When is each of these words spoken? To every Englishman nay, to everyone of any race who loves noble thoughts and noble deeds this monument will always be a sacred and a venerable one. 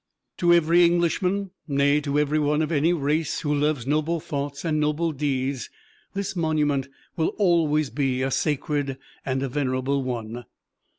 To 0.37 0.51
every 0.51 0.83
Englishman 0.83 1.51
nay, 1.67 2.01
to 2.01 2.17
everyone 2.17 2.63
of 2.63 2.71
any 2.71 2.91
race 2.91 3.41
who 3.41 3.53
loves 3.53 3.85
noble 3.85 4.19
thoughts 4.19 4.65
and 4.65 4.79
noble 4.79 5.11
deeds 5.11 5.69
this 6.15 6.35
monument 6.35 6.87
will 7.15 7.35
always 7.37 7.91
be 7.91 8.23
a 8.23 8.31
sacred 8.31 8.97
and 9.23 9.43
a 9.43 9.47
venerable 9.47 10.01
one. 10.01 10.45